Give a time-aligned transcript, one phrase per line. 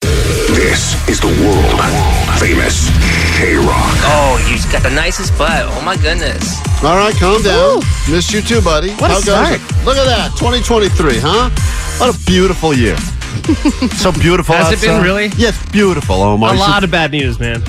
[0.00, 1.80] This is the world
[2.38, 2.88] famous
[3.38, 3.96] K Rock.
[4.08, 5.62] Oh, you got the nicest butt.
[5.64, 6.58] Oh my goodness.
[6.82, 7.82] All right, calm down.
[8.10, 8.90] Missed you too, buddy.
[8.94, 9.52] What a How goes start.
[9.54, 9.84] it?
[9.84, 11.50] Look at that, 2023, huh?
[11.98, 12.96] What a beautiful year.
[13.96, 14.54] so beautiful.
[14.54, 15.28] Has it been really?
[15.36, 16.16] Yes, beautiful.
[16.16, 16.54] Oh my.
[16.54, 17.62] A lot of bad news, man.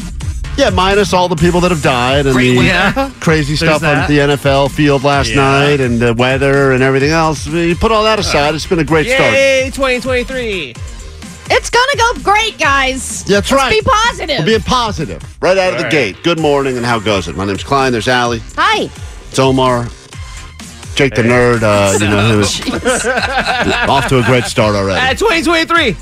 [0.57, 3.11] Yeah, minus all the people that have died and Great, the yeah.
[3.19, 5.35] crazy stuff on the NFL field last Yeah.
[5.35, 7.45] night and the weather and everything else.
[7.45, 9.33] You put all that aside, it's been a great start.
[9.33, 10.73] Yay, 2023.
[11.50, 13.23] It's gonna go great, guys.
[13.28, 13.72] Yeah, that's Let's right.
[13.72, 14.40] Be positive.
[14.40, 15.92] We're being positive right out of the All right.
[15.92, 16.23] gate.
[16.23, 17.36] Good morning, and how goes it?
[17.36, 17.92] My name's Klein.
[17.92, 18.42] There's Allie.
[18.56, 18.90] Hi.
[19.30, 19.88] It's Omar.
[20.96, 22.59] Jake the nerd, uh, you know, who is
[23.88, 25.00] off to a great start already.
[25.00, 25.96] At 2023.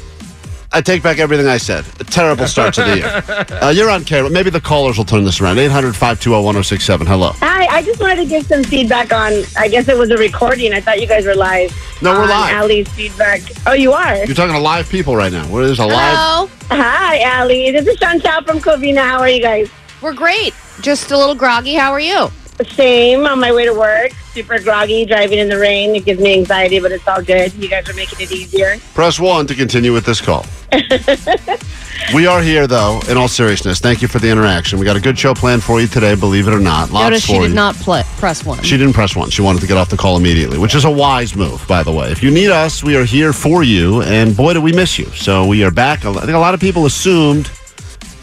[0.75, 1.85] I take back everything I said.
[2.01, 3.23] A terrible start to the year.
[3.65, 4.29] Uh, you're on camera.
[4.29, 5.57] Maybe the callers will turn this around.
[5.57, 7.07] 800 520 1067.
[7.07, 7.31] Hello.
[7.39, 9.31] Hi, I just wanted to give some feedback on.
[9.57, 10.73] I guess it was a recording.
[10.73, 11.71] I thought you guys were live.
[12.01, 12.53] No, we're live.
[12.53, 13.41] Allie's feedback.
[13.65, 14.17] Oh, you are.
[14.25, 15.45] You're talking to live people right now.
[15.47, 16.17] Where there's a live.
[16.17, 16.49] Hello.
[16.69, 17.71] Hi, Allie.
[17.71, 18.99] This is Chantal from Covina.
[18.99, 19.69] How are you guys?
[20.01, 20.53] We're great.
[20.81, 21.75] Just a little groggy.
[21.75, 22.29] How are you?
[22.63, 23.25] Same.
[23.25, 24.11] On my way to work.
[24.33, 25.95] Super groggy, driving in the rain.
[25.95, 27.53] It gives me anxiety, but it's all good.
[27.55, 28.77] You guys are making it easier.
[28.93, 30.45] Press one to continue with this call.
[32.13, 33.79] we are here, though, in all seriousness.
[33.79, 34.79] Thank you for the interaction.
[34.79, 36.91] We got a good show planned for you today, believe it or not.
[36.91, 37.55] Lots Notice for she did you.
[37.55, 38.61] not pl- press one.
[38.63, 39.29] She didn't press one.
[39.29, 41.91] She wanted to get off the call immediately, which is a wise move, by the
[41.91, 42.11] way.
[42.11, 45.05] If you need us, we are here for you, and boy, do we miss you.
[45.07, 46.05] So we are back.
[46.05, 47.49] I think a lot of people assumed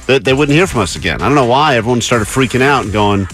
[0.07, 1.23] that they wouldn't hear from us again.
[1.23, 1.77] I don't know why.
[1.77, 3.27] Everyone started freaking out and going,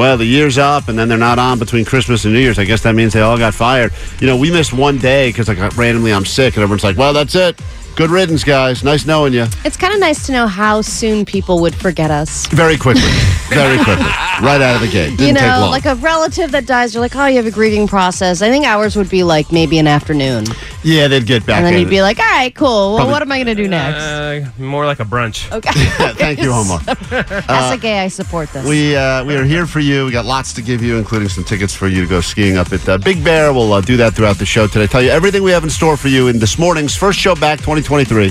[0.00, 2.58] well, the year's up, and then they're not on between Christmas and New Year's.
[2.58, 3.92] I guess that means they all got fired.
[4.18, 7.12] You know, we missed one day because like randomly I'm sick, and everyone's like, well,
[7.12, 7.60] that's it.
[8.00, 8.82] Good riddance, guys.
[8.82, 9.44] Nice knowing you.
[9.62, 12.46] It's kind of nice to know how soon people would forget us.
[12.46, 13.02] Very quickly.
[13.50, 14.06] Very quickly.
[14.40, 15.18] Right out of the gate.
[15.18, 15.70] Didn't you take know, long.
[15.70, 18.40] like a relative that dies, you're like, oh, you have a grieving process.
[18.40, 20.46] I think ours would be like maybe an afternoon.
[20.82, 22.94] yeah, they'd get back And then you'd be like, all right, cool.
[22.94, 23.98] Well, Probably- what am I going to do next?
[23.98, 25.52] Uh, more like a brunch.
[25.52, 25.70] okay.
[26.00, 26.80] Yeah, thank you, Omar.
[27.48, 28.66] As a gay, I support this.
[28.66, 30.06] We uh, we are here for you.
[30.06, 32.72] We got lots to give you, including some tickets for you to go skiing up
[32.72, 33.52] at uh, Big Bear.
[33.52, 34.86] We'll uh, do that throughout the show today.
[34.86, 37.60] Tell you everything we have in store for you in this morning's first show back
[37.90, 38.30] 2023.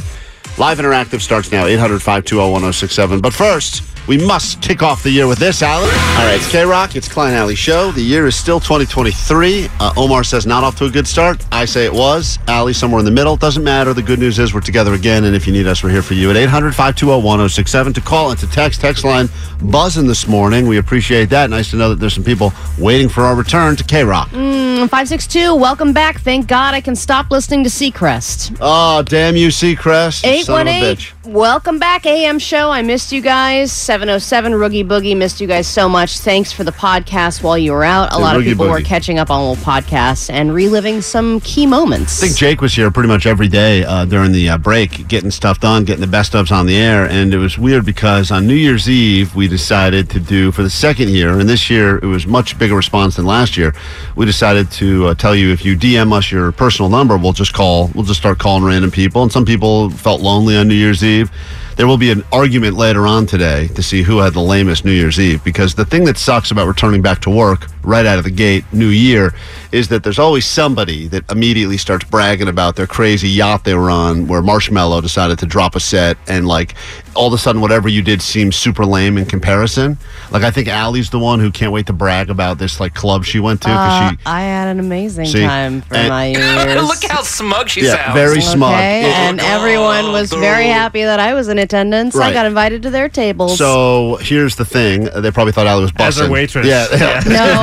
[0.58, 3.20] Live Interactive starts now, 800 520 1067.
[3.20, 5.90] But first, we must kick off the year with this, Alan.
[5.90, 7.92] All right, it's K Rock, it's Klein Alley Show.
[7.92, 9.68] The year is still 2023.
[9.80, 11.46] Uh, Omar says not off to a good start.
[11.52, 12.40] I say it was.
[12.48, 13.36] Alley somewhere in the middle.
[13.38, 13.94] Doesn't matter.
[13.94, 15.26] The good news is we're together again.
[15.26, 18.32] And if you need us, we're here for you at 800 520 1067 to call
[18.32, 18.82] and to text.
[18.82, 19.30] Text line
[19.62, 20.68] buzzing this morning.
[20.68, 21.50] We appreciate that.
[21.50, 24.30] Nice to know that there's some people waiting for our return to K Rock.
[24.30, 26.20] Mm, 562, welcome back.
[26.22, 28.58] Thank God I can stop listening to Seacrest.
[28.62, 30.26] Oh, damn you, Seacrest.
[30.26, 31.19] you Son of a 818, bitch.
[31.34, 32.72] Welcome back, AM show.
[32.72, 33.72] I missed you guys.
[33.72, 36.20] 707, Roogie Boogie, missed you guys so much.
[36.20, 38.12] Thanks for the podcast while you were out.
[38.14, 38.86] A lot of Roogie people were Boogie.
[38.86, 42.22] catching up on old podcasts and reliving some key moments.
[42.24, 45.30] I think Jake was here pretty much every day uh, during the uh, break, getting
[45.30, 47.06] stuff done, getting the best ofs on the air.
[47.06, 50.70] And it was weird because on New Year's Eve, we decided to do for the
[50.70, 53.76] second year, and this year it was much bigger response than last year.
[54.16, 57.54] We decided to uh, tell you if you DM us your personal number, we'll just
[57.54, 59.22] call, we'll just start calling random people.
[59.22, 61.19] And some people felt lonely on New Year's Eve.
[61.20, 61.32] Dave
[61.80, 64.92] there will be an argument later on today to see who had the lamest New
[64.92, 65.42] Year's Eve.
[65.46, 68.66] Because the thing that sucks about returning back to work right out of the gate,
[68.74, 69.34] New Year,
[69.72, 73.90] is that there's always somebody that immediately starts bragging about their crazy yacht they were
[73.90, 76.76] on where Marshmello decided to drop a set and like
[77.16, 79.98] all of a sudden whatever you did seems super lame in comparison.
[80.32, 83.24] Like I think Allie's the one who can't wait to brag about this like club
[83.24, 86.26] she went to because Uh, she I had an amazing See, time for and- my
[86.32, 86.84] years.
[86.84, 88.16] Look how smug she Yeah, sounds.
[88.16, 88.74] very smug.
[88.74, 92.16] Okay, It- and everyone was very happy that I was in attendance.
[92.16, 93.58] I got invited to their tables.
[93.58, 96.26] So here's the thing: they probably thought Allie was As busting.
[96.26, 96.66] her waitress.
[96.66, 97.22] Yeah, yeah.
[97.26, 97.62] no,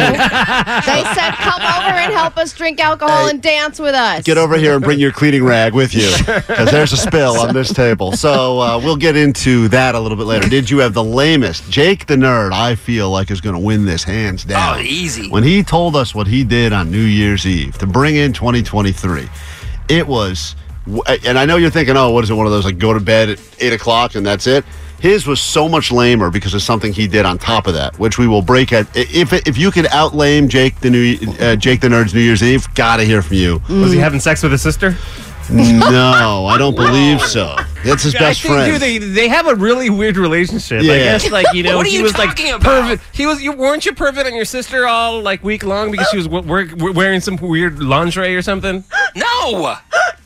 [0.86, 4.56] they said, "Come over and help us drink alcohol and dance with us." Get over
[4.56, 8.12] here and bring your cleaning rag with you, because there's a spill on this table.
[8.12, 10.48] So uh, we'll get into that a little bit later.
[10.48, 11.68] Did you have the lamest?
[11.70, 14.78] Jake the nerd, I feel like is going to win this hands down.
[14.78, 15.28] Oh, easy.
[15.30, 19.28] When he told us what he did on New Year's Eve to bring in 2023,
[19.88, 20.54] it was.
[21.24, 22.34] And I know you're thinking, oh, what is it?
[22.34, 24.64] One of those like go to bed at eight o'clock and that's it.
[25.00, 28.18] His was so much lamer because of something he did on top of that, which
[28.18, 28.86] we will break at.
[28.96, 32.66] If if you could outlame Jake the new uh, Jake the Nerd's New Year's Eve,
[32.74, 33.60] gotta hear from you.
[33.68, 34.96] Was he having sex with his sister?
[35.50, 37.56] No, I don't believe so.
[37.84, 38.72] That's his I best think, friend.
[38.72, 40.80] dude, they, they have a really weird relationship.
[40.82, 40.98] I Yeah.
[40.98, 42.82] guess, like you know, What are he you was talking like about?
[42.82, 43.00] pervert.
[43.12, 43.42] He was.
[43.42, 46.46] You weren't you pervert on your sister all like week long because she was w-
[46.76, 48.84] wear- wearing some weird lingerie or something?
[49.16, 49.74] No.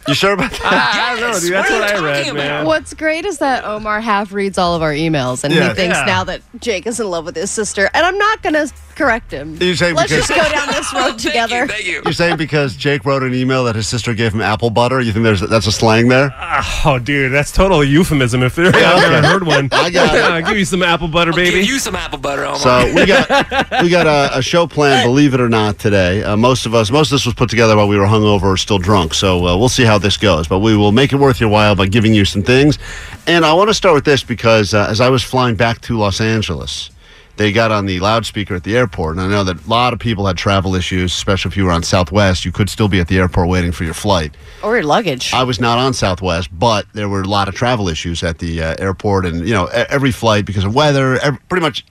[0.09, 0.61] you sure about that?
[1.15, 1.53] I don't know, dude.
[1.53, 2.67] That's what what, I read, talking man.
[2.67, 5.69] What's great is that Omar half reads all of our emails, and Yeah.
[5.69, 6.05] he thinks Yeah.
[6.07, 7.89] now that Jake is in love with his sister.
[7.95, 9.57] And I'm not going to correct him.
[9.61, 11.61] You're saying Let's because- just go down this road Thank together.
[11.61, 11.67] you.
[11.69, 12.03] Thank you.
[12.05, 15.01] You're saying because Jake wrote an email that his sister gave him apple butter?
[15.01, 16.35] You think there's that's a slang there?
[16.85, 18.43] Oh, dude, that's total euphemism.
[18.43, 19.11] If there, I've okay.
[19.11, 19.69] never heard one.
[19.73, 20.23] I got it.
[20.23, 21.63] I'll give you some apple butter, baby.
[21.63, 22.59] Give you some apple butter, Omar.
[22.59, 23.31] So we got
[23.83, 26.23] we got a, a show plan, believe it or not, today.
[26.23, 28.59] Uh, most of us, most of this was put together while we were hungover or
[28.59, 29.15] still drunk.
[29.15, 31.75] So uh, we'll see how this goes, but we will make it worth your while
[31.75, 32.79] by giving you some things.
[33.27, 35.97] And I want to start with this because uh, as I was flying back to
[35.97, 36.91] Los Angeles,
[37.41, 39.99] they got on the loudspeaker at the airport, and I know that a lot of
[39.99, 42.45] people had travel issues, especially if you were on Southwest.
[42.45, 44.35] You could still be at the airport waiting for your flight.
[44.63, 45.33] Or your luggage.
[45.33, 48.63] I was not on Southwest, but there were a lot of travel issues at the
[48.63, 51.17] uh, airport, and you know every flight because of weather.
[51.17, 51.83] Every, pretty much,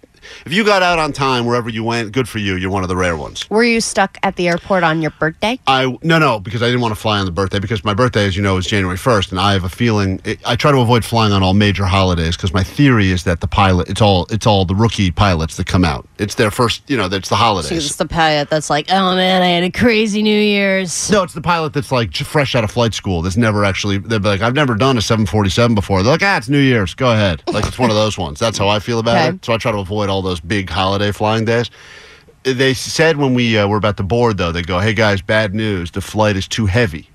[0.45, 2.55] if you got out on time wherever you went, good for you.
[2.55, 3.49] You're one of the rare ones.
[3.49, 5.59] Were you stuck at the airport on your birthday?
[5.67, 8.25] I no no because I didn't want to fly on the birthday because my birthday,
[8.25, 10.77] as you know, is January first, and I have a feeling it, I try to
[10.79, 14.25] avoid flying on all major holidays because my theory is that the pilot it's all
[14.29, 16.07] it's all the rookie pilots that come out.
[16.17, 17.85] It's their first, you know, it's the So holidays.
[17.85, 21.09] it's the pilot that's like, oh man, I had a crazy New Year's.
[21.11, 23.21] No, it's the pilot that's like fresh out of flight school.
[23.21, 23.97] That's never actually.
[23.99, 26.03] They're like, I've never done a 747 before.
[26.03, 26.93] They're like, ah, it's New Year's.
[26.93, 27.41] Go ahead.
[27.47, 28.39] Like it's one of those ones.
[28.39, 29.35] That's how I feel about Okay.
[29.35, 29.45] it.
[29.45, 31.69] So I try to avoid all those big holiday flying days.
[32.43, 35.53] They said when we uh, were about to board, though, they go, "Hey guys, bad
[35.53, 35.91] news.
[35.91, 37.09] The flight is too heavy."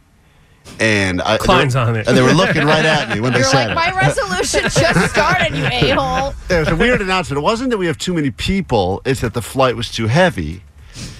[0.81, 2.07] And I, Klein's they were- on it.
[2.09, 3.93] And they were looking right at me when they You're said like, it.
[3.93, 6.35] my resolution just started, you a hole.
[6.51, 7.39] It was a weird announcement.
[7.39, 10.63] It wasn't that we have too many people; it's that the flight was too heavy.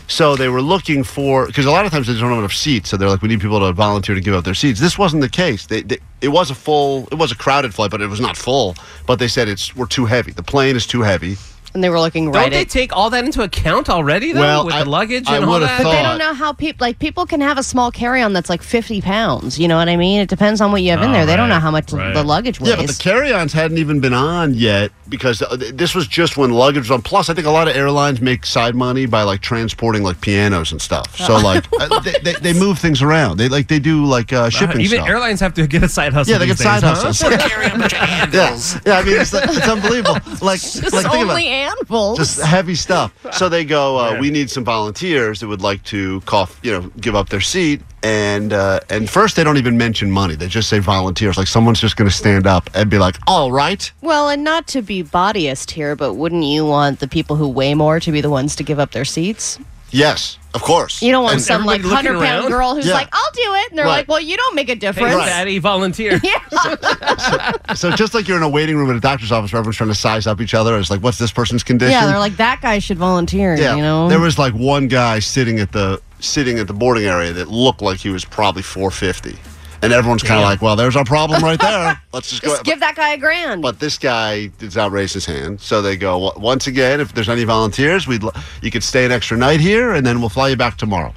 [0.07, 2.91] So they were looking for because a lot of times they don't have enough seats.
[2.91, 4.79] So they're like, we need people to volunteer to give up their seats.
[4.79, 5.67] This wasn't the case.
[5.67, 8.37] They, they, it was a full, it was a crowded flight, but it was not
[8.37, 8.77] full.
[9.07, 10.33] But they said it's we're too heavy.
[10.33, 11.37] The plane is too heavy.
[11.75, 12.69] And they were looking Don't right they at.
[12.69, 15.55] take all that into account already, though, Well, with I- the luggage I and all
[15.55, 15.83] would've that?
[15.83, 18.63] But they don't know how people like people can have a small carry-on that's like
[18.63, 19.59] 50 pounds.
[19.59, 20.21] You know what I mean?
[20.21, 21.27] It depends on what you have in Oh, there.
[21.27, 22.15] They don't know how much right.
[22.15, 22.71] the luggage weighs.
[22.71, 26.51] Yeah, but the carry-ons hadn't even been on yet because uh, this was just when
[26.53, 27.03] luggage was on.
[27.03, 30.71] Plus, I think a lot of airlines make side money by like transporting like pianos
[30.71, 31.17] and stuff.
[31.17, 33.39] So like uh, they, they, they move things around.
[33.39, 35.09] They like they do like uh, shipping Even stuff.
[35.09, 36.31] airlines have to get a side hustle.
[36.33, 37.07] Yeah, they these get side days, huh?
[37.07, 37.43] hustles.
[37.49, 38.99] Carry a bunch of Yeah, yeah.
[39.01, 40.21] I mean, it's, it's unbelievable.
[40.45, 41.64] Like, Just like think about only it.
[41.65, 42.19] Anvils.
[42.19, 43.13] just heavy stuff.
[43.35, 46.83] So they go, uh, we need some volunteers that would like to cough, you know,
[47.01, 47.81] give up their seat.
[48.05, 50.37] And uh, and first they don't even mention money.
[50.37, 51.37] They just say volunteers.
[51.37, 53.91] Like someone's just going to stand up and be like, all right.
[54.03, 57.75] well, and not to be bodyist here, but wouldn't you want the people who weigh
[57.75, 59.59] more to be the ones to give up their seats?
[59.91, 61.03] Yes, of course.
[61.03, 62.51] You don't want And- some like everybody looking hundred pound around?
[62.51, 62.95] girl who's Yeah.
[62.95, 63.99] like, "I'll do it," and they're Right.
[63.99, 66.21] like, "Well, you don't make a Hey, difference." daddy, volunteer.
[67.75, 69.91] so just like you're in a waiting room at a doctor's office where everyone's trying
[69.91, 71.93] to size up each other, it's like, what's this person's condition?
[71.93, 74.09] Yeah, they're like, "That guy should volunteer." Yeah, you know.
[74.09, 77.83] there was like one guy sitting at the sitting at the boarding area that looked
[77.83, 79.37] like he was probably 450,
[79.85, 82.01] and everyone's kind of like, "Well, there's our problem right there.
[82.13, 83.63] Let's just go." Just give that guy a grand.
[83.63, 87.01] But this guy does not raise his hand, so they go "Well, once again.
[87.01, 90.21] If there's any volunteers, we'd l- you could stay an extra night here, and then
[90.21, 91.13] we'll fly you back tomorrow.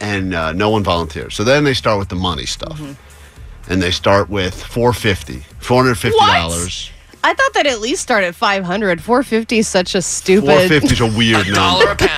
[0.00, 1.34] And uh, no one volunteers.
[1.34, 3.72] So then they start with the money stuff, Mm-hmm.
[3.72, 6.90] and they start with 450 450 dollars.
[7.24, 9.00] I thought that at least start at 500.
[9.00, 10.46] 450 is such a stupid.
[10.46, 11.54] 450 is a weird number.
[11.54, 12.08] Dollar a pound.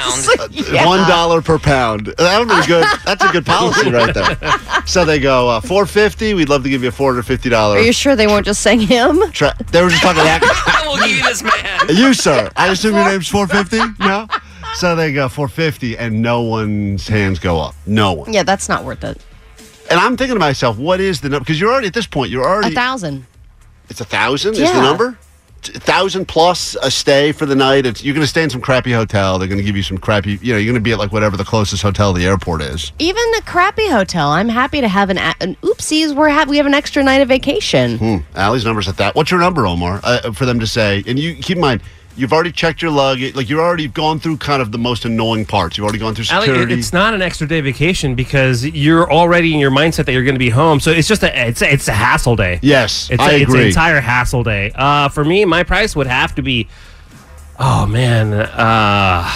[0.55, 0.87] Yeah.
[0.87, 2.07] One dollar per pound.
[2.19, 2.87] That would be good.
[3.05, 4.37] That's a good policy right there.
[4.87, 6.33] So they go uh, four fifty.
[6.35, 8.63] We'd love to give you a four hundred fifty Are you sure they weren't just
[8.63, 9.21] saying him?
[9.33, 10.41] Tra- they were just talking that.
[10.87, 11.81] we'll give you this man.
[11.89, 12.51] you, sir.
[12.57, 13.81] I assume your name's four fifty.
[14.01, 14.29] No.
[14.75, 17.75] So they go four fifty, and no one's hands go up.
[17.87, 18.33] No one.
[18.33, 19.21] Yeah, that's not worth it.
[19.91, 21.41] And I'm thinking to myself, what is the number?
[21.45, 22.31] Because you're already at this point.
[22.31, 22.75] You're already A already.
[22.75, 23.27] thousand.
[23.89, 24.55] It's a thousand.
[24.55, 25.19] Is the number?
[25.75, 27.87] A thousand plus a stay for the night.
[27.87, 29.39] It's, you're going to stay in some crappy hotel.
[29.39, 30.39] They're going to give you some crappy.
[30.43, 32.93] You know, you're going to be at like whatever the closest hotel the airport is.
[32.99, 34.29] Even a crappy hotel.
[34.29, 36.15] I'm happy to have an, an oopsies.
[36.15, 37.97] We're ha- we have an extra night of vacation.
[37.97, 38.17] Hmm.
[38.35, 39.15] Allie's number's at that.
[39.15, 40.01] What's your number, Omar?
[40.03, 41.83] Uh, for them to say, and you keep in mind,
[42.17, 43.35] you've already checked your luggage.
[43.35, 45.77] Like you've already gone through kind of the most annoying parts.
[45.77, 46.75] You've already gone through Ali, it- security.
[46.75, 50.35] it's not an extra day vacation because you're already in your mindset that you're going
[50.35, 50.81] to be home.
[50.81, 52.59] So it's just a it's a, it's a hassle day.
[52.63, 53.67] yes, It's, I a, it's an agree.
[53.69, 54.73] entire hassle day.
[54.75, 56.69] Uh, for me, my price would have to be,
[57.59, 59.31] oh man, uh,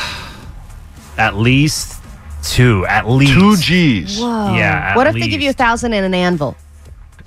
[1.17, 2.01] at least
[2.43, 2.87] two.
[2.87, 4.19] At least Two G's.
[4.21, 4.55] Whoa.
[4.55, 6.57] Yeah, at What if they give you a thousand and an anvil?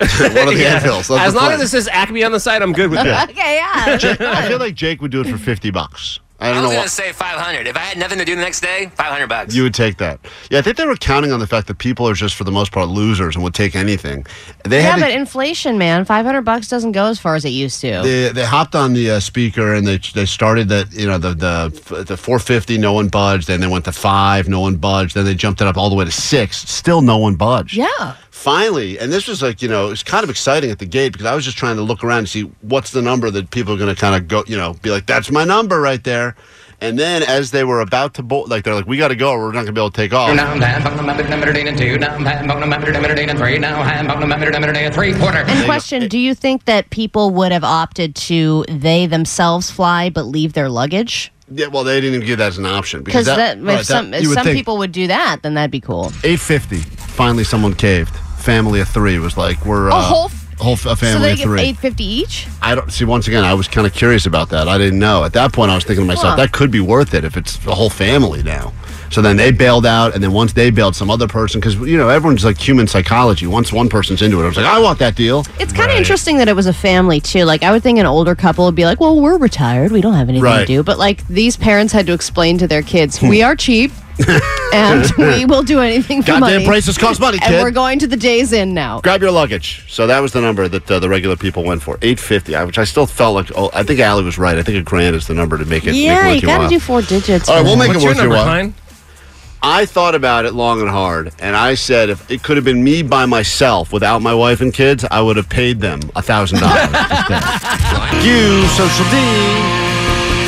[0.00, 0.76] One of the Yeah.
[0.76, 1.08] anvils.
[1.08, 1.60] That's As the long plan.
[1.60, 3.30] as it says Acme on the side, I'm good with that.
[3.30, 3.98] Okay, yeah.
[4.32, 6.18] I feel like Jake would do it for fifty bucks.
[6.40, 6.68] I I don't was know.
[6.70, 7.68] gonna What, say 500.
[7.68, 9.54] If I had nothing to do the next day, 500 bucks.
[9.54, 10.18] you would take that.
[10.50, 12.50] Yeah, I think they were counting on the fact that people are just for the
[12.50, 14.26] most part losers and would take anything.
[14.64, 16.04] They yeah, had to- but inflation, man.
[16.04, 18.00] 500 bucks doesn't go as far as it used to.
[18.02, 21.32] they, they hopped on the uh, speaker and they they started that you know the
[21.32, 25.24] the the 450 no one budged then they went to five no one budged then
[25.24, 28.16] they jumped it up all the way to six still no one budged yeah.
[28.42, 31.26] Finally and this was like you know it's kind of exciting at the gate because
[31.26, 33.78] I was just trying to look around and see what's the number that people are
[33.78, 36.34] going to kind of go you know be like that's my number right there
[36.80, 39.30] and then as they were about to bolt like they're like we got to go
[39.30, 41.28] or we're not going to be able to take off Now I'm bad, bone number
[41.28, 41.96] number day and two.
[41.98, 43.56] Now I'm bad, bone number number day and three.
[43.58, 45.38] Now I'm bone number number day and three quarter.
[45.46, 50.24] And question, do you think that people would have opted to they themselves fly but
[50.24, 51.30] leave their luggage?
[51.54, 54.10] yeah well they didn't even give that as an option Because that, right, if some,
[54.10, 56.06] that- if some think- people would do that, then that'd be cool.
[56.24, 56.78] 850
[57.12, 60.90] finally someone caved family of three was like we're A uh, whole whole f- a
[60.90, 62.46] so family they of get three 850 each?
[62.60, 63.04] I don't see.
[63.04, 64.68] Once again, I was kind of curious about that.
[64.68, 65.70] I didn't know at that point.
[65.70, 66.36] I was thinking to myself, Huh.
[66.36, 68.72] that could be worth it if it's the whole family now.
[69.10, 71.98] So then they bailed out, and then once they bailed, some other person because you
[71.98, 73.46] know everyone's like human psychology.
[73.46, 75.44] Once one person's into it, I was like, I want that deal.
[75.58, 77.44] It's kind of interesting that it was a family too.
[77.44, 79.92] Like I would think an older couple would be like, "Well, we're retired.
[79.92, 80.60] We don't have anything Right.
[80.60, 83.92] to do." But like these parents had to explain to their kids, "We are cheap,
[84.74, 87.62] and we will do anything for Goddamn money." prices cost money, and kid.
[87.62, 89.00] we're going to the Days Inn now.
[89.00, 89.84] Grab your luggage.
[89.90, 92.54] So that was the number that uh, the regular people went for, eight fifty.
[92.56, 93.50] Which I still felt like.
[93.56, 94.56] Oh, I think Allie was right.
[94.56, 95.94] I think a grand is the number to make it.
[95.94, 96.68] Yeah, make it worth you your got to while.
[96.70, 97.48] do four digits.
[97.48, 97.78] All right, for we'll that.
[97.78, 98.44] make What's it your worth your number, while.
[98.44, 98.74] Klein?
[99.64, 102.82] I thought about it long and hard, and I said if it could have been
[102.82, 106.58] me by myself without my wife and kids, I would have paid them a thousand
[106.58, 108.24] dollars instead.
[108.24, 109.81] You, Social D.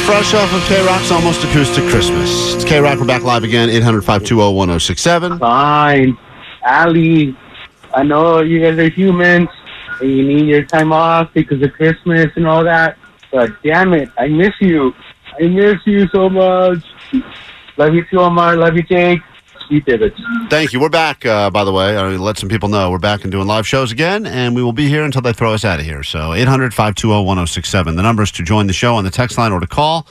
[0.07, 2.55] Fresh off of K Rock's Almost Acoustic Christmas.
[2.55, 2.99] It's K Rock.
[2.99, 5.39] We're back live again, 800 520 1067.
[5.39, 6.19] Fine.
[6.67, 7.35] Ali,
[7.95, 9.49] I know you guys are humans
[10.01, 12.99] and you need your time off because of Christmas and all that.
[13.33, 14.93] But damn it, I miss you.
[15.41, 16.85] I miss you so much.
[17.79, 18.57] Love you too, Omar.
[18.57, 19.21] Love you, Jake.
[20.51, 20.81] Thank you.
[20.81, 21.97] We're back, uh, by the way.
[21.97, 24.73] I let some people know we're back and doing live shows again, and we will
[24.73, 26.03] be here until they throw us out of here.
[26.03, 27.97] So 800 520 1067.
[27.97, 30.07] The numbers to join the show on the text line or to call.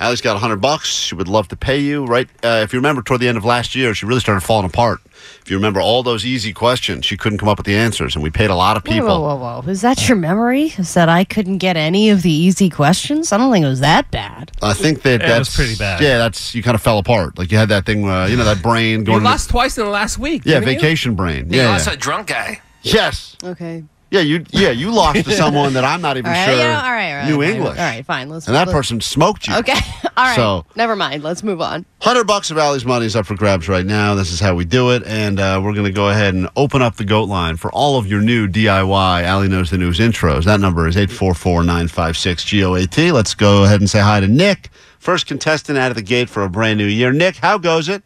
[0.00, 0.88] Allie's got 100 bucks.
[0.88, 2.28] She would love to pay you, right?
[2.44, 5.00] Uh, if you remember, toward the end of last year, she really started falling apart.
[5.42, 8.22] If you remember all those easy questions, she couldn't come up with the answers, and
[8.22, 9.08] we paid a lot of people.
[9.08, 9.68] whoa, whoa, whoa!
[9.68, 10.74] Is that your memory?
[10.78, 13.32] Is that I couldn't get any of the easy questions?
[13.32, 14.52] I don't think it was that bad.
[14.62, 16.00] I think that Yeah, it was that's pretty bad.
[16.00, 17.36] Yeah, that's you kind of fell apart.
[17.36, 19.18] Like you had that thing, uh, you know, that brain You going.
[19.20, 20.42] to- lost twice in the last week.
[20.44, 20.74] yeah, didn't you?
[20.76, 21.50] vacation brain.
[21.50, 21.94] You Yeah, lost yeah.
[21.94, 22.60] a drunk guy.
[22.82, 23.36] yes.
[23.42, 23.82] Okay.
[24.10, 26.44] Yeah, you yeah you lost to someone that I'm not even right.
[26.46, 27.10] sure yeah, all right.
[27.12, 27.28] All right.
[27.28, 27.54] knew fine.
[27.54, 27.78] English.
[27.78, 28.06] All right.
[28.06, 28.28] Fine.
[28.30, 28.46] Let's.
[28.46, 29.56] And that let's- person smoked you.
[29.56, 29.74] Okay.
[30.16, 30.34] All right.
[30.36, 31.22] So- Never mind.
[31.22, 31.84] Let's move on.
[32.00, 34.14] Hundred bucks of Allie's money is up for grabs right now.
[34.14, 36.80] This is how we do it, and uh, we're going to go ahead and open
[36.80, 39.22] up the goat line for all of your new DIY.
[39.24, 40.44] Allie knows the news intros.
[40.44, 43.12] That number is eight four four nine five six G O A T.
[43.12, 46.42] Let's go ahead and say hi to Nick, first contestant out of the gate for
[46.44, 47.12] a brand new year.
[47.12, 48.02] Nick, how goes it?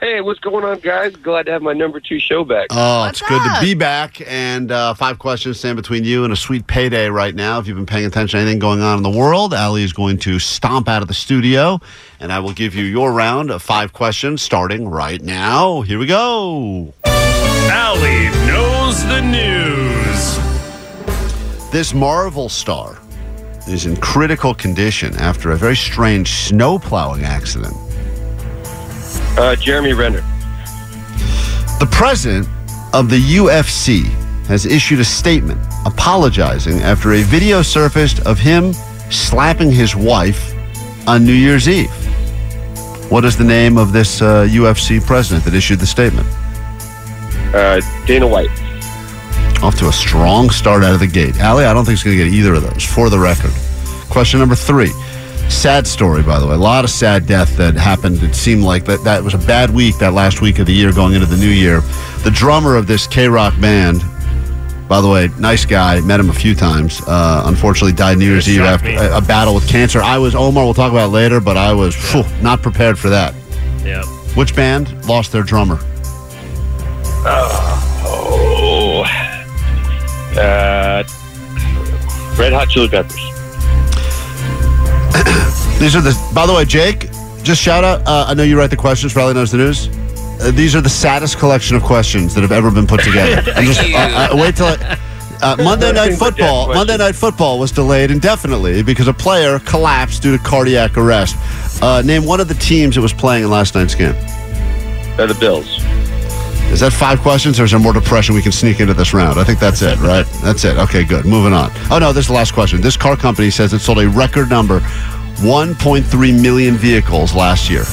[0.00, 1.16] Hey, what's going on, guys?
[1.16, 2.68] Glad to have my number two show back.
[2.70, 4.20] Oh, What's it's good to be back.
[4.30, 7.58] And uh, five questions stand between you and a sweet payday right now.
[7.58, 10.18] If you've been paying attention to anything going on in the world, Ali is going
[10.18, 11.80] to stomp out of the studio,
[12.20, 15.80] and I will give you your round of five questions starting right now.
[15.80, 16.94] Here we go.
[17.04, 20.38] Allie knows the news.
[21.72, 23.00] This Marvel star
[23.66, 27.74] is in critical condition after a very strange snowplowing accident.
[29.38, 30.22] Uh, Jeremy Renner.
[31.78, 32.48] The president
[32.92, 34.02] of the UFC
[34.48, 38.72] has issued a statement apologizing after a video surfaced of him
[39.10, 40.52] slapping his wife
[41.06, 41.88] on New Year's Eve.
[43.12, 46.26] What is the name of this uh, UFC president that issued the statement?
[47.54, 48.50] Uh, Dana White.
[49.62, 51.36] Off to a strong start out of the gate.
[51.36, 53.52] Allie, I don't think he's going to get either of those, for the record.
[54.10, 54.90] Question number three.
[55.48, 56.54] Sad story, by the way.
[56.54, 58.22] A lot of sad death that happened.
[58.22, 60.92] It seemed like that, that was a bad week, that last week of the year
[60.92, 61.80] going into the new year.
[62.22, 64.02] The drummer of this K Rock band,
[64.88, 67.00] by the way, nice guy, met him a few times.
[67.06, 70.00] Uh, unfortunately, died New Year's Eve after a, a battle with cancer.
[70.00, 73.08] I was, Omar, we'll talk about it later, but I was phew, not prepared for
[73.10, 73.34] that.
[73.84, 74.04] Yeah.
[74.34, 75.78] Which band lost their drummer?
[77.26, 77.74] Oh.
[80.36, 81.02] Uh,
[82.38, 83.37] Red Hot Chili Peppers.
[85.78, 86.16] These are the.
[86.34, 87.08] By the way, Jake,
[87.42, 88.06] just shout out.
[88.06, 89.14] Uh, I know you write the questions.
[89.14, 89.88] Riley knows the news.
[90.40, 93.50] Uh, these are the saddest collection of questions that have ever been put together.
[93.56, 93.96] I'm just, uh,
[94.32, 94.98] uh, wait till I,
[95.40, 96.74] uh, Monday Night Football.
[96.74, 101.36] Monday Night Football was delayed indefinitely because a player collapsed due to cardiac arrest.
[101.82, 104.14] Uh, name one of the teams that was playing in last night's game.
[105.18, 105.78] Uh, the Bills.
[106.70, 109.40] Is that five questions, or is there more depression we can sneak into this round?
[109.40, 110.26] I think that's it, right?
[110.42, 110.76] That's it.
[110.76, 111.24] Okay, good.
[111.24, 111.70] Moving on.
[111.90, 112.82] Oh no, this is the last question.
[112.82, 114.80] This car company says it sold a record number,
[115.38, 117.84] 1.3 million vehicles last year.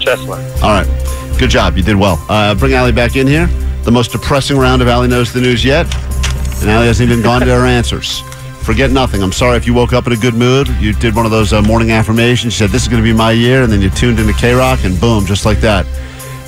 [0.00, 0.36] Tesla.
[0.62, 0.86] All right.
[1.38, 1.76] Good job.
[1.76, 2.24] You did well.
[2.28, 3.46] Uh, bring Allie back in here.
[3.82, 5.86] The most depressing round of Allie Knows the News yet.
[6.60, 8.20] And Allie hasn't even gone to her answers.
[8.62, 9.22] Forget nothing.
[9.22, 10.68] I'm sorry if you woke up in a good mood.
[10.80, 12.54] You did one of those uh, morning affirmations.
[12.54, 13.62] You said, This is going to be my year.
[13.62, 15.86] And then you tuned into K Rock, and boom, just like that.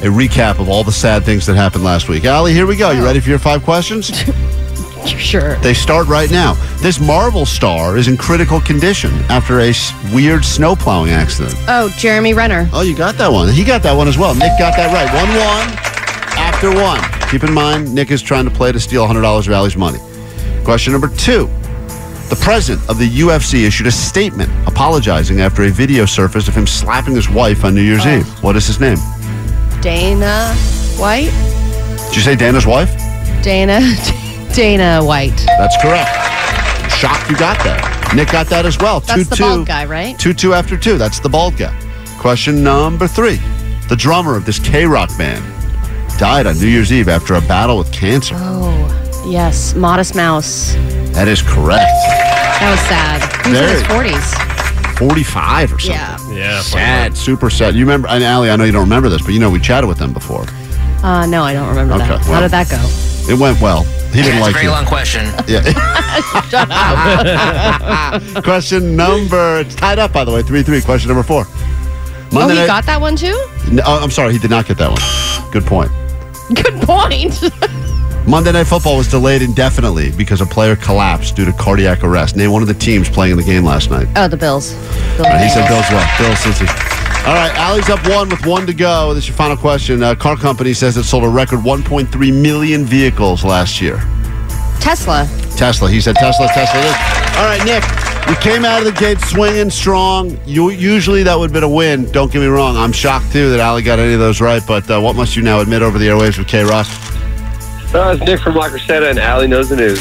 [0.00, 2.24] A recap of all the sad things that happened last week.
[2.24, 2.90] Allie, here we go.
[2.90, 4.10] You ready for your five questions?
[5.06, 5.56] Sure.
[5.56, 6.54] They start right now.
[6.78, 11.54] This Marvel star is in critical condition after a s- weird snow plowing accident.
[11.68, 12.68] Oh, Jeremy Renner.
[12.72, 13.48] Oh, you got that one.
[13.52, 14.34] He got that one as well.
[14.34, 15.12] Nick got that right.
[15.14, 17.00] 1 1 after one.
[17.30, 19.98] Keep in mind, Nick is trying to play to steal $100 of Allie's money.
[20.64, 21.46] Question number two.
[22.28, 26.66] The president of the UFC issued a statement apologizing after a video surfaced of him
[26.66, 28.18] slapping his wife on New Year's Oh.
[28.18, 28.42] Eve.
[28.42, 28.98] What is his name?
[29.80, 30.54] Dana
[30.98, 31.30] White.
[32.08, 32.90] Did you say Dana's wife?
[33.42, 33.80] Dana.
[34.54, 35.36] Dana White.
[35.58, 36.10] That's correct.
[36.92, 38.12] Shocked you got that.
[38.14, 39.00] Nick got that as well.
[39.00, 40.18] That's the 2 bald guy, right?
[40.18, 40.96] 2 2 after 2.
[40.98, 41.76] That's the bald guy.
[42.18, 43.38] Question number three.
[43.88, 45.44] The drummer of this K Rock band
[46.18, 48.34] died on New Year's Eve after a battle with cancer.
[48.38, 49.74] Oh, yes.
[49.74, 50.72] Modest Mouse.
[51.12, 51.84] That is correct.
[52.58, 53.46] That was sad.
[53.46, 54.96] He was in his 40s.
[54.98, 55.94] 45 or something.
[55.94, 56.34] Yeah.
[56.34, 56.60] Yeah.
[56.62, 57.16] Sad.
[57.16, 57.74] Super sad.
[57.74, 59.86] You remember, and Allie, I know you don't remember this, but you know we chatted
[59.88, 60.46] with them before.
[61.02, 62.24] Uh, no, I don't remember Okay, that.
[62.24, 62.82] How did that go?
[63.30, 63.84] It went well.
[64.12, 64.70] He didn't That's a very you.
[64.70, 65.24] long question.
[65.46, 65.62] Yeah.
[66.48, 66.68] Shut
[68.36, 68.44] up.
[68.44, 70.80] Question number, it's tied up, by the way, 3 3.
[70.82, 71.44] Question number four.
[71.46, 73.36] oh, he night- got that one too?
[73.70, 75.52] No, oh, I'm sorry, he did not get that one.
[75.52, 75.90] Good point.
[76.54, 77.40] Good point.
[78.26, 82.34] Monday Night Football was delayed indefinitely because a player collapsed due to cardiac arrest.
[82.36, 84.08] Name one of the teams playing in the game last night.
[84.16, 84.72] oh, the Bills.
[85.16, 86.18] Bill All right, he said Bill's well.
[86.18, 86.66] Bill Cincy.
[87.26, 89.12] All right, Allie's up one with one to go.
[89.12, 90.00] This is your final question.
[90.00, 93.96] Uh, car company says it sold a record 1.3 million vehicles last year.
[94.78, 95.28] Tesla.
[95.56, 95.90] Tesla.
[95.90, 96.80] He said Tesla, Tesla.
[96.80, 96.96] This.
[97.36, 97.82] All right, Nick.
[98.28, 100.38] You came out of the gate swinging strong.
[100.46, 102.08] You usually that would have been a win.
[102.12, 102.76] Don't get me wrong.
[102.76, 104.62] I'm shocked too that Allie got any of those right.
[104.64, 106.86] But uh, what must you now admit over the airwaves with K Rock?
[107.92, 110.00] Uh, it's Nick from La Crescenta, and Allie knows the news.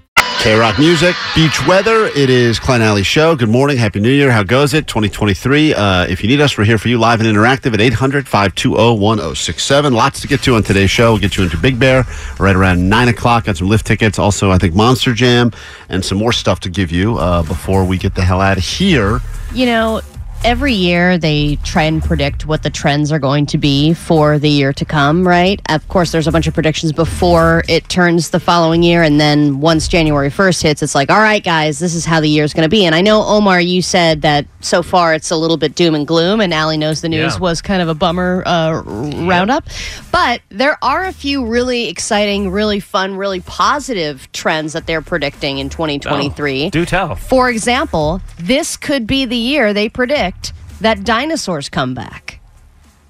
[0.41, 2.07] K Rock Music, beach weather.
[2.07, 3.35] It is Klein Alley Show.
[3.35, 3.77] Good morning.
[3.77, 4.31] Happy New Year.
[4.31, 4.87] How goes it?
[4.87, 5.75] 2023.
[5.75, 8.97] Uh, if you need us, we're here for you live and interactive at 800 520
[8.99, 9.93] 1067.
[9.93, 11.11] Lots to get to on today's show.
[11.11, 12.07] We'll get you into Big Bear
[12.39, 13.43] right around 9 o'clock.
[13.43, 14.17] Got some lift tickets.
[14.17, 15.51] Also, I think Monster Jam
[15.89, 18.63] and some more stuff to give you uh, before we get the hell out of
[18.63, 19.19] here.
[19.53, 20.01] You know,
[20.43, 24.49] every year they try and predict what the trends are going to be for the
[24.49, 25.61] year to come, right?
[25.69, 29.03] Of course, there's a bunch of predictions before it turns the following year.
[29.03, 32.29] And then once January 1st hits, it's like, all right, guys, this is how the
[32.29, 32.85] year's going to be.
[32.85, 36.05] And I know, Omar, you said that so far it's a little bit doom and
[36.07, 37.39] gloom, and Allie Knows the News Yeah.
[37.39, 39.65] was kind of a bummer uh, roundup.
[40.11, 45.57] But there are a few really exciting, really fun, really positive trends that they're predicting
[45.59, 46.65] in 2023.
[46.65, 47.15] Oh, do tell.
[47.15, 52.39] For example, this could be the year they predict that dinosaurs come back.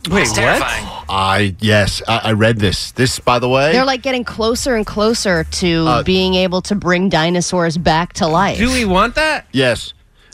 [0.09, 0.87] Wait, It's terrifying.
[1.09, 2.89] I yes, I, I read this.
[2.91, 6.73] This, by the way, They're like getting closer and closer to Uh, being able to
[6.75, 8.57] bring dinosaurs back to life.
[8.57, 9.45] Do we want that?
[9.51, 9.93] yes.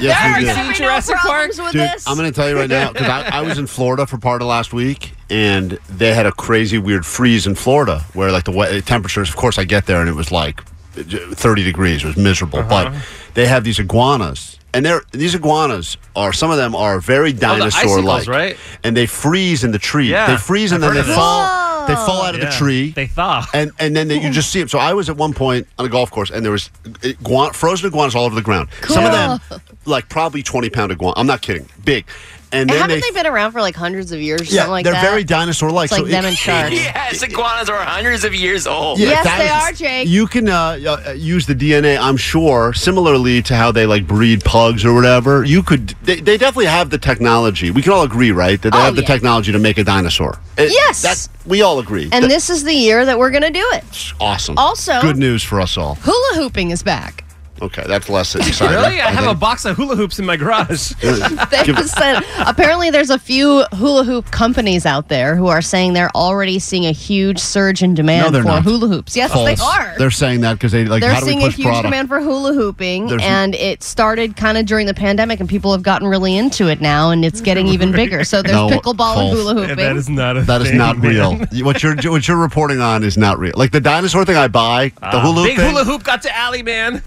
[0.00, 0.46] yes, we Have do.
[0.46, 1.48] you seen Jurassic Park?
[1.48, 2.06] with Dude, this?
[2.06, 4.42] I'm going to tell you right now because I, I was in Florida for part
[4.42, 8.52] of last week, and they had a crazy weird freeze in Florida where like the
[8.52, 9.28] we- temperatures.
[9.28, 12.04] Of course, I get there and it was like 30 degrees.
[12.04, 12.90] It was miserable, uh-huh.
[12.90, 14.58] but they have these iguanas.
[14.72, 18.56] And they're, these iguanas are some of them are very oh, dinosaur like, icicles, right?
[18.84, 20.10] And they freeze in the tree.
[20.10, 21.69] Yeah, they freeze and I've then heard they of fall.
[21.90, 22.06] They oh.
[22.06, 22.50] fall out of Yeah.
[22.50, 22.90] the tree.
[22.92, 23.46] They thaw.
[23.52, 24.68] and and then they, you just see them.
[24.68, 26.70] So I was at one point on a golf course, and there was
[27.02, 28.68] eh, iguana, frozen iguanas all over the ground.
[28.86, 31.14] Some of them, like probably twenty pound iguana.
[31.16, 32.06] I'm not kidding, big.
[32.52, 34.40] And And then haven't they, they, been around for like hundreds of years?
[34.40, 35.04] or yeah, something like they're that?
[35.08, 35.84] very dinosaur-like.
[35.84, 36.74] It's like so them it- and sharks.
[36.74, 38.98] Yes, iguanas are hundreds of years old.
[38.98, 40.08] Yeah, Yes, they is- are, Jake.
[40.08, 44.42] You can uh, uh, use the DNA, I'm sure, similarly to how they like breed
[44.44, 45.44] pugs or whatever.
[45.44, 47.70] You could, they, they definitely have the technology.
[47.70, 49.06] We can all agree, right, that they Oh, have the yeah.
[49.08, 50.38] technology to make a dinosaur.
[50.58, 51.02] It- Yes.
[51.02, 52.04] that we all agree.
[52.12, 54.12] And That's this is the year that we're going to do it.
[54.20, 54.58] awesome.
[54.58, 55.94] Also- good news for us all.
[56.02, 57.19] Hula hooping is back.
[57.62, 58.74] Okay, that's less exciting.
[58.76, 59.00] Really?
[59.00, 60.92] I have a box of hula hoops in my garage.
[61.50, 66.10] They said apparently there's a few hula hoop companies out there who are saying they're
[66.14, 68.62] already seeing a huge surge in demand they're for not.
[68.62, 69.16] hula hoops.
[69.16, 69.58] Yes, False.
[69.58, 69.94] they are.
[69.98, 71.84] They're saying that because they like They're how do we seeing a huge product?
[71.84, 75.72] demand for hula hooping, There's- and it started kind of during the pandemic, and people
[75.72, 78.24] have gotten really into it now, and it's getting even bigger.
[78.24, 79.76] So there's No, pickleball and hula hooping.
[79.76, 81.10] that is not a That is thing, not man.
[81.10, 81.36] real.
[81.64, 83.52] What you're what you're reporting on is not real.
[83.56, 86.22] Like the dinosaur thing I buy, the Uh, hula hoop Big thing, hula hoop got
[86.22, 87.02] to Allie, man.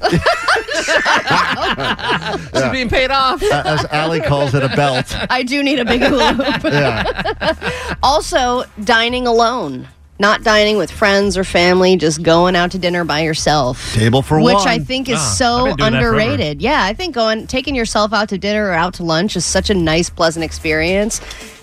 [2.53, 3.41] She's being paid off.
[3.41, 5.15] a- as Allie calls it, a belt.
[5.29, 6.63] I do need a big hula hoop.
[6.63, 7.63] Yeah.
[8.03, 9.88] Also, dining alone.
[10.19, 13.93] Not dining with friends or family, just going out to dinner by yourself.
[13.93, 14.56] Table for Which one.
[14.56, 16.19] Which I think is Ah, so been doing that forever.
[16.19, 16.62] underrated.
[16.62, 19.69] Yeah, I think going taking yourself out to dinner or out to lunch is such
[19.69, 21.19] a nice, pleasant experience.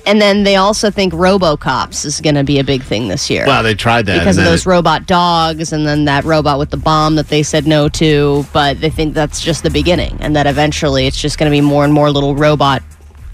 [0.06, 3.46] And then they also think RoboCops is going to be a big thing this year.
[3.46, 6.70] Well, they tried that because of those it- robot dogs and then that robot with
[6.70, 10.34] the bomb that they said no to but they think that's just the beginning and
[10.36, 12.82] that eventually it's just going to be more and more little robot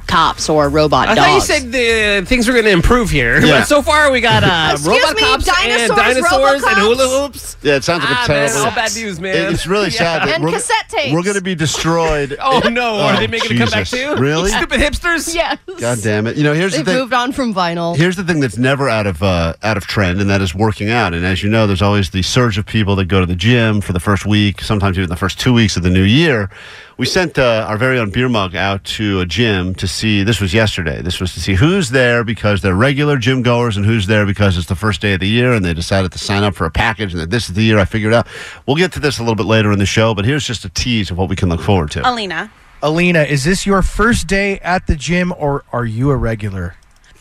[0.07, 3.41] cops or robot I dogs thought you said the things were going to improve here.
[3.47, 3.61] Yeah.
[3.61, 7.09] But so far, we got uh, Excuse robot me, cops and dinosaurs, dinosaurs and hula
[7.23, 7.57] hoops.
[7.63, 9.37] Yeah, it sounds like Ah, a man, all bad news, man.
[9.37, 10.23] It- It's really sad.
[10.23, 11.13] that And we're, cassette tapes.
[11.13, 12.37] We're going to be destroyed.
[12.41, 12.97] Oh no!
[13.01, 14.01] Are Oh, they making a comeback Jesus.
[14.17, 14.17] too?
[14.21, 14.51] Really?
[14.51, 15.35] Stupid hipsters.
[15.35, 16.37] yes God damn it!
[16.37, 17.01] You know, here's they've the thing.
[17.01, 20.21] moved on from vinyl Here's the thing that's never out of uh, out of trend,
[20.21, 21.15] and that is working out.
[21.15, 23.81] And as you know, there's always the surge of people that go to the gym
[23.81, 26.51] for the first week, sometimes even the first two weeks of the new year.
[26.99, 30.23] We sent uh, our very own beer mug out to a gym to see.
[30.23, 31.03] This was yesterday.
[31.03, 34.57] This was to see who's there because they're regular gym goers and who's there because
[34.57, 36.71] it's the first day of the year, and they decided to sign up for a
[36.71, 37.13] package.
[37.13, 38.27] And that this is the year I figured out.
[38.65, 40.71] We'll get to this a little bit later in the show, but here's just a
[40.71, 42.09] tease of what we can look forward to.
[42.09, 42.51] Alina,
[42.83, 46.77] Alina, is this your first day at the gym or are you a regular?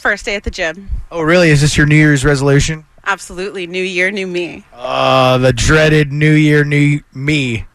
[0.05, 0.87] first day at the gym.
[1.09, 1.49] Oh, really?
[1.49, 2.85] Is this your New Year's resolution?
[3.05, 3.65] Absolutely.
[3.65, 4.63] New year, new me.
[4.71, 7.65] Uh, the dreaded New Year, New Me.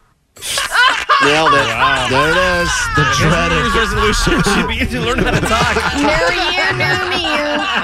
[1.23, 1.67] Nailed it.
[2.09, 2.69] There it is.
[2.95, 3.57] The New dreaded.
[3.57, 5.75] Year's resolution should be to learn how to talk.
[5.95, 6.07] new
[6.51, 7.25] year new me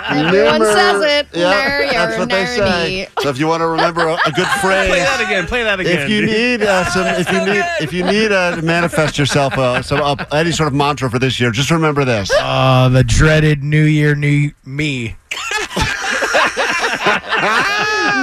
[0.10, 2.89] everyone Remember- says it Yeah, New year, that's what they new say.
[3.06, 3.08] me.
[3.21, 5.45] So if you want to remember a, a good phrase, Play that again.
[5.45, 6.00] Play that again.
[6.00, 9.54] if you need uh, some, if you need, if you need uh, to manifest yourself
[9.58, 12.32] uh, some uh, any sort of mantra for this year, just remember this.
[12.39, 15.15] Uh, the dreaded New Year, New Me.